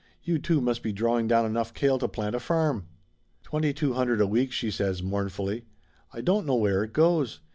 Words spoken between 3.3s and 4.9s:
"Twenty two hundred a week," she